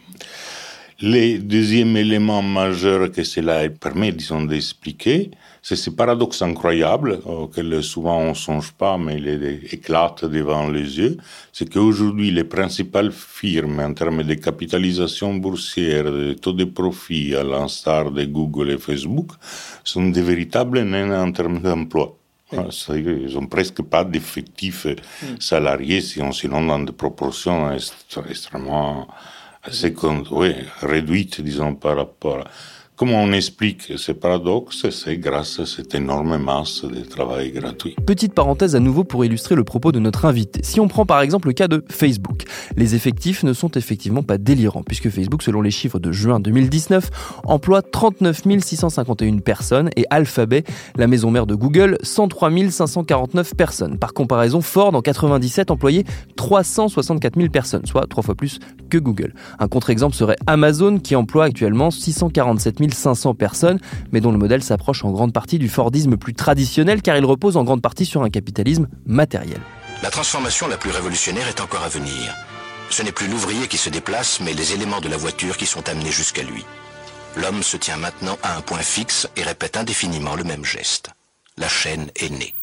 Le 1.00 1.38
deuxième 1.38 1.96
élément 1.96 2.42
majeur 2.42 3.10
que 3.10 3.24
cela 3.24 3.68
permet, 3.68 4.12
disons, 4.12 4.44
d'expliquer, 4.44 5.30
c'est 5.62 5.76
ce 5.76 5.90
paradoxe 5.90 6.42
incroyable 6.42 7.20
auquel 7.24 7.82
souvent 7.82 8.18
on 8.18 8.30
ne 8.30 8.34
songe 8.34 8.72
pas, 8.72 8.98
mais 8.98 9.16
il 9.16 9.60
éclate 9.72 10.24
devant 10.24 10.68
les 10.68 10.98
yeux, 10.98 11.16
c'est 11.52 11.72
qu'aujourd'hui 11.72 12.30
les 12.30 12.44
principales 12.44 13.12
firmes 13.12 13.80
en 13.80 13.94
termes 13.94 14.22
de 14.24 14.34
capitalisation 14.34 15.34
boursière, 15.34 16.04
de 16.04 16.34
taux 16.34 16.52
de 16.52 16.64
profit, 16.64 17.34
à 17.34 17.44
l'instar 17.44 18.10
de 18.10 18.24
Google 18.24 18.72
et 18.72 18.78
Facebook, 18.78 19.30
sont 19.84 20.08
des 20.08 20.22
véritables 20.22 20.82
nains 20.82 21.22
en 21.22 21.30
termes 21.32 21.60
d'emploi. 21.60 22.16
Ah, 22.54 22.66
ils 22.90 23.32
n'ont 23.32 23.46
presque 23.46 23.82
pas 23.82 24.04
d'effectifs 24.04 24.86
mm. 24.86 25.40
salariés, 25.40 26.00
sinon 26.00 26.66
dans 26.66 26.80
des 26.80 26.92
proportions 26.92 27.70
extrêmement 28.28 29.08
c'est 29.70 29.92
oui, 30.30 30.54
réduite, 30.80 31.40
disons, 31.40 31.74
par 31.74 31.96
rapport 31.96 32.44
Comment 32.94 33.22
on 33.22 33.32
explique 33.32 33.94
ces 33.96 34.12
paradoxes 34.12 34.90
C'est 34.90 35.16
grâce 35.16 35.58
à 35.58 35.64
cette 35.64 35.94
énorme 35.94 36.36
masse 36.36 36.84
de 36.84 37.00
travail 37.00 37.50
gratuit. 37.50 37.96
Petite 38.06 38.34
parenthèse 38.34 38.76
à 38.76 38.80
nouveau 38.80 39.02
pour 39.02 39.24
illustrer 39.24 39.54
le 39.54 39.64
propos 39.64 39.92
de 39.92 39.98
notre 39.98 40.26
invité. 40.26 40.60
Si 40.62 40.78
on 40.78 40.88
prend 40.88 41.06
par 41.06 41.22
exemple 41.22 41.48
le 41.48 41.54
cas 41.54 41.68
de 41.68 41.82
Facebook, 41.90 42.44
les 42.76 42.94
effectifs 42.94 43.44
ne 43.44 43.54
sont 43.54 43.70
effectivement 43.70 44.22
pas 44.22 44.36
délirants, 44.36 44.82
puisque 44.82 45.08
Facebook, 45.08 45.42
selon 45.42 45.62
les 45.62 45.70
chiffres 45.70 45.98
de 45.98 46.12
juin 46.12 46.38
2019, 46.38 47.08
emploie 47.44 47.80
39 47.80 48.42
651 48.60 49.38
personnes 49.38 49.88
et 49.96 50.04
Alphabet, 50.10 50.62
la 50.96 51.06
maison 51.06 51.30
mère 51.30 51.46
de 51.46 51.54
Google, 51.54 51.96
103 52.02 52.50
549 52.70 53.54
personnes. 53.56 53.98
Par 53.98 54.12
comparaison, 54.12 54.60
Ford 54.60 54.94
en 54.94 55.00
97 55.00 55.70
employait 55.70 56.04
364 56.36 57.36
000 57.36 57.48
personnes, 57.48 57.86
soit 57.86 58.06
trois 58.06 58.22
fois 58.22 58.34
plus 58.34 58.58
que 58.90 58.98
Google. 58.98 59.32
Un 59.58 59.68
contre-exemple 59.68 60.14
serait 60.14 60.36
Amazon 60.46 60.98
qui 60.98 61.16
emploie 61.16 61.44
actuellement 61.44 61.90
647 61.90 62.81
500 62.90 63.34
personnes, 63.34 63.78
mais 64.10 64.20
dont 64.20 64.32
le 64.32 64.38
modèle 64.38 64.62
s'approche 64.62 65.04
en 65.04 65.10
grande 65.12 65.32
partie 65.32 65.58
du 65.58 65.68
Fordisme 65.68 66.16
plus 66.16 66.34
traditionnel 66.34 67.02
car 67.02 67.16
il 67.16 67.24
repose 67.24 67.56
en 67.56 67.64
grande 67.64 67.82
partie 67.82 68.06
sur 68.06 68.22
un 68.22 68.30
capitalisme 68.30 68.88
matériel. 69.06 69.60
La 70.02 70.10
transformation 70.10 70.66
la 70.66 70.76
plus 70.76 70.90
révolutionnaire 70.90 71.46
est 71.46 71.60
encore 71.60 71.84
à 71.84 71.88
venir. 71.88 72.34
Ce 72.90 73.02
n'est 73.02 73.12
plus 73.12 73.28
l'ouvrier 73.28 73.68
qui 73.68 73.78
se 73.78 73.88
déplace, 73.88 74.40
mais 74.40 74.52
les 74.52 74.72
éléments 74.74 75.00
de 75.00 75.08
la 75.08 75.16
voiture 75.16 75.56
qui 75.56 75.66
sont 75.66 75.88
amenés 75.88 76.10
jusqu'à 76.10 76.42
lui. 76.42 76.64
L'homme 77.36 77.62
se 77.62 77.76
tient 77.76 77.96
maintenant 77.96 78.36
à 78.42 78.56
un 78.56 78.60
point 78.60 78.78
fixe 78.78 79.28
et 79.36 79.42
répète 79.42 79.76
indéfiniment 79.76 80.34
le 80.34 80.44
même 80.44 80.64
geste. 80.64 81.10
La 81.56 81.68
chaîne 81.68 82.10
est 82.16 82.30
née. 82.30 82.54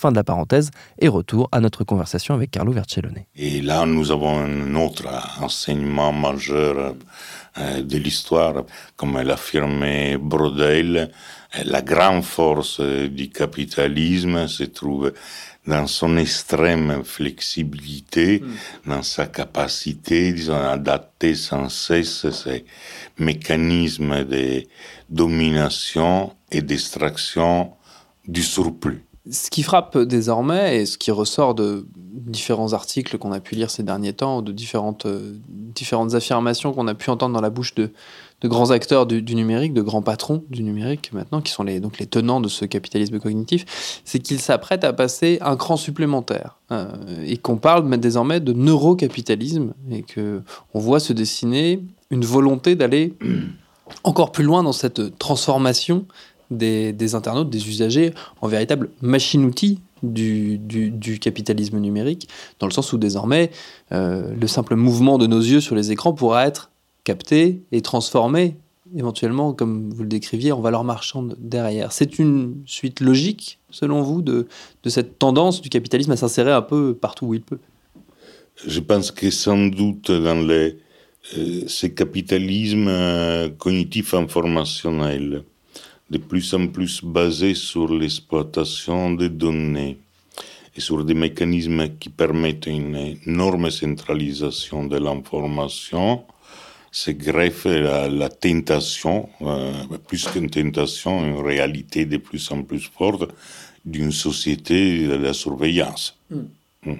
Fin 0.00 0.12
de 0.12 0.16
la 0.16 0.24
parenthèse 0.24 0.70
et 0.98 1.08
retour 1.08 1.50
à 1.52 1.60
notre 1.60 1.84
conversation 1.84 2.32
avec 2.32 2.50
Carlo 2.50 2.72
Vercellone. 2.72 3.18
Et 3.36 3.60
là, 3.60 3.84
nous 3.84 4.10
avons 4.10 4.38
un 4.38 4.74
autre 4.74 5.06
enseignement 5.42 6.10
majeur 6.10 6.94
euh, 7.58 7.82
de 7.82 7.98
l'histoire, 7.98 8.64
comme 8.96 9.20
l'affirmait 9.20 10.16
Brodel, 10.16 11.10
la 11.66 11.82
grande 11.82 12.24
force 12.24 12.80
du 12.80 13.28
capitalisme 13.28 14.48
se 14.48 14.64
trouve 14.64 15.12
dans 15.66 15.86
son 15.86 16.16
extrême 16.16 17.04
flexibilité, 17.04 18.40
hmm. 18.40 18.90
dans 18.90 19.02
sa 19.02 19.26
capacité, 19.26 20.32
disons, 20.32 20.54
à 20.54 20.70
adapter 20.70 21.34
sans 21.34 21.68
cesse 21.68 22.30
ces 22.30 22.64
mécanismes 23.18 24.24
de 24.24 24.62
domination 25.10 26.32
et 26.50 26.62
d'extraction 26.62 27.72
du 28.26 28.42
surplus. 28.42 29.04
Ce 29.30 29.50
qui 29.50 29.62
frappe 29.62 29.98
désormais 29.98 30.78
et 30.78 30.86
ce 30.86 30.96
qui 30.96 31.10
ressort 31.10 31.54
de 31.54 31.86
différents 31.94 32.72
articles 32.72 33.18
qu'on 33.18 33.32
a 33.32 33.40
pu 33.40 33.54
lire 33.54 33.70
ces 33.70 33.82
derniers 33.82 34.14
temps 34.14 34.40
de 34.40 34.50
différentes, 34.50 35.04
euh, 35.04 35.34
différentes 35.48 36.14
affirmations 36.14 36.72
qu'on 36.72 36.88
a 36.88 36.94
pu 36.94 37.10
entendre 37.10 37.34
dans 37.34 37.40
la 37.42 37.50
bouche 37.50 37.74
de, 37.74 37.90
de 38.40 38.48
grands 38.48 38.70
acteurs 38.70 39.04
du, 39.04 39.34
numérique, 39.34 39.74
de 39.74 39.82
grands 39.82 40.00
patrons 40.00 40.42
du 40.48 40.62
numérique 40.62 41.12
maintenant, 41.12 41.42
qui 41.42 41.52
sont 41.52 41.62
les, 41.62 41.80
donc 41.80 41.98
les 41.98 42.06
tenants 42.06 42.40
de 42.40 42.48
ce 42.48 42.64
capitalisme 42.64 43.18
cognitif, 43.18 44.00
c'est 44.04 44.20
qu'ils 44.20 44.40
s'apprêtent 44.40 44.84
à 44.84 44.94
passer 44.94 45.38
un 45.42 45.56
cran 45.56 45.76
supplémentaire 45.76 46.56
euh, 46.72 46.88
et 47.26 47.36
qu'on 47.36 47.58
parle 47.58 47.88
désormais 47.98 48.40
de 48.40 48.54
neurocapitalisme 48.54 49.74
et 49.90 50.02
que 50.02 50.42
on 50.72 50.78
voit 50.78 51.00
se 51.00 51.12
dessiner 51.12 51.82
une 52.10 52.24
volonté 52.24 52.74
d'aller 52.74 53.14
encore 54.04 54.32
plus 54.32 54.44
loin 54.44 54.62
dans 54.62 54.72
cette 54.72 55.18
transformation 55.18 56.06
des, 56.50 57.14
internautes, 57.14 57.50
des 57.50 57.68
usagers 57.68 58.12
en 58.40 58.48
véritable 58.48 58.90
machine-outil 59.02 59.80
du, 60.02 61.18
capitalisme 61.20 61.78
numérique, 61.78 62.28
dans 62.58 62.66
le 62.66 62.72
sens 62.72 62.92
où 62.92 62.98
désormais 62.98 63.50
euh, 63.92 64.34
le 64.34 64.46
simple 64.46 64.74
mouvement 64.74 65.18
de 65.18 65.26
nos 65.26 65.40
yeux 65.40 65.60
sur 65.60 65.74
les 65.74 65.92
écrans 65.92 66.12
pourra 66.12 66.46
être 66.46 66.70
capté 67.04 67.62
et 67.72 67.80
transformé 67.80 68.56
éventuellement, 68.96 69.52
comme 69.52 69.90
vous 69.90 70.02
le 70.02 70.08
décriviez, 70.08 70.52
en 70.52 70.60
valeur 70.60 70.84
marchande 70.84 71.36
derrière. 71.38 71.92
C'est 71.92 72.18
une 72.18 72.62
suite 72.66 73.00
logique, 73.00 73.58
selon 73.70 74.02
vous, 74.02 74.22
de, 74.22 74.46
cette 74.86 75.18
tendance 75.18 75.60
du 75.60 75.68
capitalisme 75.68 76.12
à 76.12 76.16
s'insérer 76.16 76.52
un 76.52 76.62
peu 76.62 76.94
partout 76.94 77.26
où 77.26 77.34
il 77.34 77.42
peut? 77.42 77.58
Je 78.66 78.80
pense 78.80 79.10
que 79.10 79.30
sans 79.30 79.68
doute 79.68 80.10
dans 80.10 80.46
euh, 80.48 80.72
ce 81.66 81.86
capitalisme 81.86 82.88
euh, 82.88 83.48
cognitif 83.48 84.12
informationnel, 84.12 85.44
de 86.10 86.18
plus 86.18 86.52
en 86.54 86.66
plus 86.66 87.02
basé 87.04 87.54
sur 87.54 87.92
l'exploitation 87.92 89.12
des 89.12 89.28
données 89.28 89.98
et 90.76 90.80
sur 90.80 91.04
des 91.04 91.14
mécanismes 91.14 91.88
qui 91.98 92.08
permettent 92.08 92.66
une 92.66 93.16
énorme 93.26 93.70
centralisation 93.70 94.84
de 94.84 94.98
l'information, 94.98 96.24
se 96.92 97.12
greffe 97.12 97.66
la, 97.66 98.08
la 98.08 98.28
tentation, 98.28 99.28
euh, 99.42 99.72
plus 100.08 100.26
qu'une 100.26 100.50
tentation, 100.50 101.24
une 101.24 101.40
réalité 101.40 102.04
de 102.04 102.16
plus 102.16 102.50
en 102.50 102.62
plus 102.62 102.80
forte 102.80 103.30
d'une 103.84 104.12
société 104.12 105.06
de 105.06 105.14
la 105.14 105.32
surveillance. 105.32 106.16
Mm. 106.30 106.36
Mm. 106.86 106.94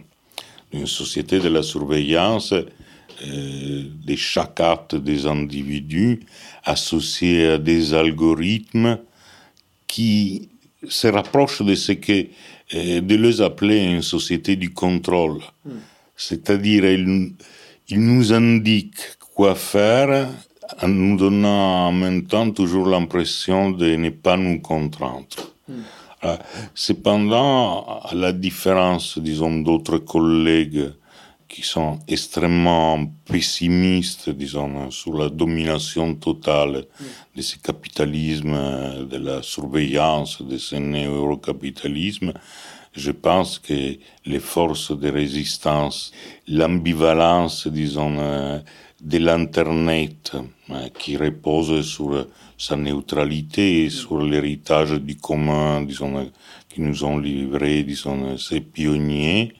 D'une 0.73 0.87
société 0.87 1.41
de 1.41 1.49
la 1.49 1.65
surveillance 1.65 2.55
euh, 3.27 3.85
de 4.07 4.17
chaque 4.17 4.61
acte 4.61 4.95
des 4.95 5.27
individus 5.27 6.21
associé 6.65 7.47
à 7.47 7.59
des 7.59 7.93
algorithmes 7.93 8.99
qui 9.87 10.49
se 10.89 11.09
rapprochent 11.09 11.63
de 11.63 11.75
ce 11.75 11.93
que 11.93 12.29
euh, 12.75 13.01
Deleuze 13.01 13.43
appelait 13.43 13.85
une 13.85 14.03
société 14.03 14.57
du 14.57 14.73
contrôle. 14.73 15.41
Mm. 15.65 15.71
C'est-à-dire, 16.17 16.85
il, 16.87 17.35
il 17.89 18.01
nous 18.01 18.33
indique 18.33 19.19
quoi 19.35 19.55
faire 19.55 20.29
en 20.81 20.89
nous 20.89 21.17
donnant 21.17 21.89
en 21.89 21.93
même 21.93 22.27
temps 22.27 22.51
toujours 22.51 22.87
l'impression 22.87 23.71
de 23.71 23.97
ne 23.97 24.11
pas 24.11 24.37
nous 24.37 24.61
contraindre. 24.61 25.27
Mm. 25.69 25.75
cependant, 26.75 28.01
à 28.03 28.15
la 28.15 28.33
différence, 28.33 29.19
disons, 29.19 29.61
d'autres 29.61 29.99
collègues 29.99 30.91
qui 31.51 31.63
sont 31.63 31.99
extrêmement 32.07 33.05
pessimistes, 33.27 34.31
disons, 34.31 34.91
sur 34.91 35.15
la 35.19 35.29
domination 35.29 36.15
totale 36.15 36.87
de 37.37 37.43
ce 37.43 37.57
capitalisme, 37.59 38.57
de 39.11 39.17
la 39.17 39.43
surveillance 39.43 40.41
de 40.43 40.57
ce 40.57 40.77
néo-capitalisme, 40.77 42.33
je 42.93 43.11
pense 43.11 43.59
que 43.59 43.99
les 44.27 44.39
forces 44.39 44.97
de 44.97 45.11
résistance, 45.11 46.13
l'ambivalence, 46.47 47.67
disons, 47.67 48.17
de 49.01 49.19
l'Internet, 49.19 50.33
qui 50.99 51.17
repose 51.17 51.85
sur 51.85 52.27
sa 52.57 52.77
neutralité 52.77 53.85
et 53.85 53.91
sur 53.91 54.21
l'héritage 54.23 54.93
du 54.93 55.17
commun, 55.17 55.83
disons, 55.83 56.31
qui 56.69 56.81
nous 56.81 57.05
ont 57.05 57.19
livré, 57.19 57.83
disons, 57.83 58.39
ces 58.39 58.61
pionniers, 58.61 59.55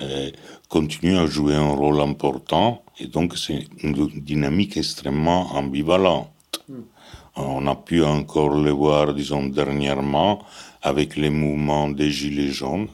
euh, 0.00 0.30
continue 0.74 1.16
à 1.16 1.26
jouer 1.26 1.54
un 1.54 1.72
rôle 1.82 2.00
important 2.00 2.82
et 2.98 3.06
donc 3.06 3.38
c'est 3.38 3.62
une 3.84 3.92
dynamique 4.30 4.76
extrêmement 4.76 5.42
ambivalente. 5.60 6.32
Hmm. 6.68 6.82
On 7.36 7.64
a 7.68 7.76
pu 7.76 8.02
encore 8.02 8.54
le 8.66 8.72
voir, 8.72 9.14
disons, 9.14 9.46
dernièrement 9.46 10.42
avec 10.82 11.14
les 11.16 11.30
mouvements 11.30 11.88
des 11.88 12.10
Gilets 12.10 12.50
jaunes. 12.60 12.88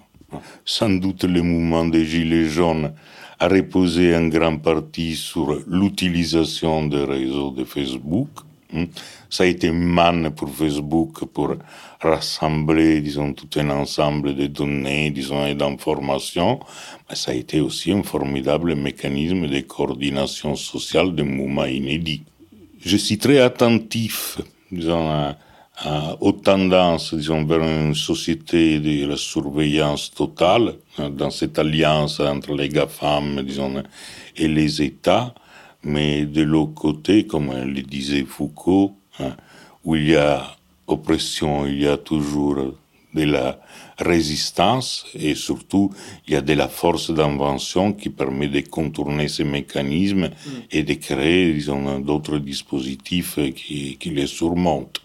Sans 0.62 0.90
doute 0.90 1.24
le 1.24 1.40
mouvement 1.40 1.86
des 1.86 2.04
Gilets 2.04 2.50
jaunes 2.50 2.92
a 3.38 3.48
reposé 3.48 4.14
en 4.14 4.28
grande 4.28 4.60
partie 4.60 5.16
sur 5.16 5.46
l'utilisation 5.66 6.86
des 6.86 7.04
réseaux 7.04 7.50
de 7.50 7.64
Facebook. 7.64 8.28
Hmm. 8.72 8.84
Ça 9.28 9.44
a 9.44 9.46
été 9.46 9.66
une 9.68 9.84
manne 9.84 10.30
pour 10.30 10.48
Facebook 10.50 11.24
pour 11.26 11.54
rassembler, 12.00 13.00
disons, 13.00 13.32
tout 13.32 13.48
un 13.58 13.70
ensemble 13.70 14.34
de 14.34 14.46
données, 14.46 15.10
disons, 15.10 15.44
et 15.46 15.54
d'informations. 15.54 16.60
Mais 17.08 17.16
ça 17.16 17.32
a 17.32 17.34
été 17.34 17.60
aussi 17.60 17.92
un 17.92 18.02
formidable 18.02 18.74
mécanisme 18.74 19.46
de 19.48 19.60
coordination 19.60 20.56
sociale 20.56 21.14
de 21.14 21.22
mouvements 21.22 21.64
inédits. 21.64 22.22
Je 22.80 22.96
suis 22.96 23.18
très 23.18 23.38
attentif, 23.40 24.40
disons, 24.70 25.34
aux 26.20 26.32
tendances, 26.32 27.14
disons, 27.14 27.44
vers 27.44 27.62
une 27.62 27.94
société 27.94 28.78
de 28.80 29.06
la 29.06 29.16
surveillance 29.16 30.10
totale, 30.10 30.74
dans 30.98 31.30
cette 31.30 31.58
alliance 31.58 32.20
entre 32.20 32.54
les 32.54 32.68
GAFAM, 32.68 33.42
disons, 33.42 33.82
et 34.36 34.48
les 34.48 34.82
États, 34.82 35.34
mais 35.82 36.26
de 36.26 36.42
l'autre 36.42 36.74
côté, 36.74 37.26
comme 37.26 37.52
le 37.52 37.82
disait 37.82 38.24
Foucault, 38.24 38.96
hein, 39.18 39.36
où 39.84 39.96
il 39.96 40.10
y 40.10 40.16
a 40.16 40.56
oppression, 40.86 41.66
il 41.66 41.80
y 41.82 41.86
a 41.86 41.96
toujours 41.96 42.74
de 43.14 43.24
la 43.24 43.58
résistance 43.98 45.06
et 45.14 45.34
surtout 45.34 45.90
il 46.26 46.34
y 46.34 46.36
a 46.36 46.40
de 46.40 46.52
la 46.52 46.68
force 46.68 47.10
d'invention 47.10 47.92
qui 47.92 48.08
permet 48.08 48.48
de 48.48 48.60
contourner 48.60 49.28
ces 49.28 49.44
mécanismes 49.44 50.28
mm. 50.28 50.50
et 50.70 50.82
de 50.82 50.94
créer, 50.94 51.52
disons, 51.52 52.00
d'autres 52.00 52.38
dispositifs 52.38 53.38
qui, 53.54 53.96
qui 53.98 54.10
les 54.10 54.26
surmontent. 54.26 55.00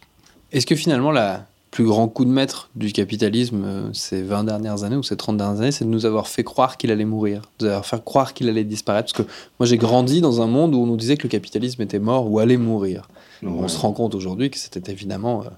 Est-ce 0.51 0.65
que 0.65 0.75
finalement, 0.75 1.11
le 1.11 1.37
plus 1.75 1.83
grand 1.83 2.07
coup 2.07 2.23
de 2.23 2.29
maître 2.29 2.69
du 2.77 2.93
capitalisme 2.93 3.63
euh, 3.65 3.89
ces 3.91 4.21
20 4.21 4.45
dernières 4.45 4.85
années 4.85 4.95
ou 4.95 5.03
ces 5.03 5.17
30 5.17 5.35
dernières 5.35 5.59
années, 5.59 5.73
c'est 5.73 5.83
de 5.83 5.89
nous 5.89 6.05
avoir 6.05 6.29
fait 6.29 6.45
croire 6.45 6.77
qu'il 6.77 6.89
allait 6.89 7.03
mourir, 7.03 7.41
de 7.59 7.65
nous 7.65 7.71
avoir 7.71 7.85
fait 7.85 8.01
croire 8.01 8.33
qu'il 8.33 8.47
allait 8.47 8.63
disparaître 8.63 9.11
Parce 9.13 9.27
que 9.27 9.33
moi, 9.59 9.67
j'ai 9.67 9.75
grandi 9.75 10.21
dans 10.21 10.41
un 10.41 10.47
monde 10.47 10.73
où 10.73 10.77
on 10.77 10.85
nous 10.85 10.95
disait 10.95 11.17
que 11.17 11.23
le 11.23 11.29
capitalisme 11.29 11.81
était 11.81 11.99
mort 11.99 12.31
ou 12.31 12.39
allait 12.39 12.55
mourir. 12.55 13.09
On 13.43 13.67
se 13.67 13.77
rend 13.77 13.91
compte 13.91 14.15
aujourd'hui 14.15 14.49
que 14.49 14.57
c'était 14.57 14.89
évidemment 14.89 15.41
euh, 15.41 15.49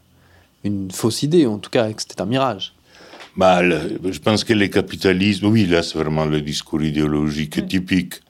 une 0.63 0.89
fausse 0.89 1.21
idée, 1.21 1.45
en 1.45 1.59
tout 1.59 1.69
cas 1.69 1.93
que 1.93 2.01
c'était 2.01 2.19
un 2.19 2.25
mirage. 2.25 2.73
Bah, 3.35 3.61
je 3.63 4.19
pense 4.19 4.43
que 4.43 4.53
le 4.53 4.69
capitalisme, 4.69 5.45
oui, 5.45 5.67
là, 5.67 5.83
c'est 5.83 5.99
vraiment 5.99 6.25
le 6.25 6.41
discours 6.41 6.81
idéologique 6.81 7.67
typique 7.67 8.21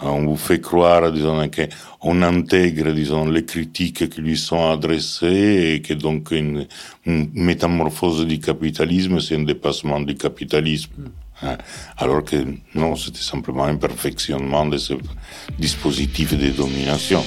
on 0.00 0.26
vous 0.26 0.36
fait 0.36 0.60
croire, 0.60 1.10
disons, 1.10 1.48
qu'on 1.48 2.22
intègre, 2.22 2.92
disons, 2.92 3.26
les 3.26 3.44
critiques 3.44 4.08
qui 4.10 4.20
lui 4.20 4.36
sont 4.36 4.70
adressées 4.70 5.74
et 5.74 5.82
que 5.82 5.94
donc 5.94 6.30
une, 6.32 6.66
métamorphose 7.06 8.26
du 8.26 8.38
capitalisme, 8.38 9.20
c'est 9.20 9.36
un 9.36 9.44
dépassement 9.44 10.00
du 10.00 10.14
capitalisme. 10.14 11.10
Hein. 11.42 11.56
Alors 11.96 12.24
que 12.24 12.36
non, 12.74 12.96
c'était 12.96 13.20
simplement 13.20 13.64
un 13.64 13.76
perfectionnement 13.76 14.66
de 14.66 14.78
ce 14.78 14.94
dispositif 15.58 16.36
de 16.36 16.50
domination. 16.50 17.22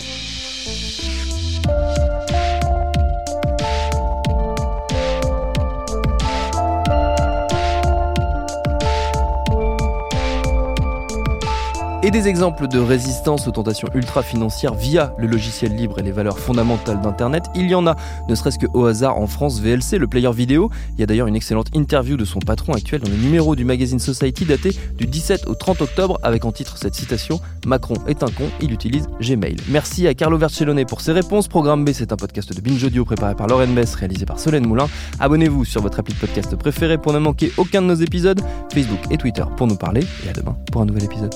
Et 12.10 12.12
des 12.12 12.28
exemples 12.28 12.68
de 12.68 12.80
résistance 12.80 13.48
aux 13.48 13.52
tentations 13.52 13.88
ultra-financières 13.94 14.74
via 14.74 15.14
le 15.20 15.28
logiciel 15.28 15.76
libre 15.76 16.00
et 16.00 16.02
les 16.02 16.12
valeurs 16.12 16.40
fondamentales 16.40 17.02
d'Internet, 17.02 17.44
il 17.54 17.70
y 17.70 17.76
en 17.76 17.86
a, 17.86 17.96
ne 18.28 18.34
serait-ce 18.34 18.58
que 18.58 18.66
au 18.74 18.86
hasard 18.86 19.20
en 19.20 19.28
France 19.28 19.60
VLC, 19.60 20.00
le 20.00 20.08
player 20.08 20.32
vidéo. 20.34 20.72
Il 20.96 21.02
y 21.02 21.04
a 21.04 21.06
d'ailleurs 21.06 21.28
une 21.28 21.36
excellente 21.36 21.68
interview 21.76 22.18
de 22.18 22.26
son 22.26 22.40
patron 22.40 22.74
actuel 22.74 23.02
dans 23.02 23.12
le 23.12 23.16
numéro 23.16 23.56
du 23.56 23.64
magazine 23.64 24.00
Society 24.00 24.46
daté 24.46 24.76
du 24.98 25.06
17 25.06 25.46
au 25.46 25.54
30 25.54 25.84
octobre 25.84 26.18
avec 26.24 26.46
en 26.46 26.52
titre 26.52 26.78
cette 26.78 26.96
citation 26.96 27.42
Macron 27.68 27.94
est 28.08 28.24
un 28.24 28.30
con, 28.32 28.46
il 28.60 28.74
utilise 28.74 29.08
Gmail. 29.22 29.58
Merci 29.70 30.08
à 30.08 30.16
Carlo 30.16 30.40
Vercellone 30.40 30.84
pour 30.86 31.02
ses 31.02 31.12
réponses. 31.12 31.48
Programme 31.48 31.86
B, 31.86 31.92
c'est 31.94 32.12
un 32.12 32.18
podcast 32.18 32.56
de 32.56 32.60
Binge 32.60 32.84
Audio 32.84 33.06
préparé 33.06 33.36
par 33.36 33.46
Lauren 33.46 33.68
Bess, 33.68 33.94
réalisé 33.94 34.26
par 34.26 34.40
Solène 34.40 34.66
Moulin. 34.66 34.88
Abonnez-vous 35.20 35.64
sur 35.64 35.84
votre 35.84 36.00
appli 36.00 36.16
de 36.16 36.20
podcast 36.20 36.56
préféré 36.56 36.98
pour 36.98 37.14
ne 37.14 37.20
manquer 37.20 37.52
aucun 37.58 37.84
de 37.84 37.88
nos 37.88 37.94
épisodes, 37.94 38.42
Facebook 38.74 39.00
et 39.12 39.18
Twitter 39.18 39.44
pour 39.58 39.68
nous 39.68 39.78
parler, 39.78 40.02
et 40.26 40.30
à 40.30 40.34
demain 40.34 40.58
pour 40.72 40.82
un 40.82 40.86
nouvel 40.86 41.04
épisode. 41.04 41.36